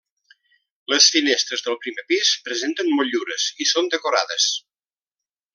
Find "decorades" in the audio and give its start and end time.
3.97-4.53